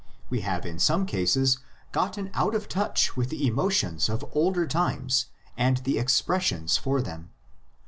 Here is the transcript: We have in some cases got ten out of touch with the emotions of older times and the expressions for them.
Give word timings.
We 0.31 0.39
have 0.41 0.65
in 0.65 0.79
some 0.79 1.05
cases 1.05 1.59
got 1.91 2.13
ten 2.13 2.31
out 2.33 2.55
of 2.55 2.67
touch 2.67 3.15
with 3.15 3.29
the 3.29 3.45
emotions 3.45 4.09
of 4.09 4.25
older 4.35 4.65
times 4.65 5.27
and 5.55 5.77
the 5.77 5.99
expressions 5.99 6.75
for 6.75 7.03
them. 7.03 7.29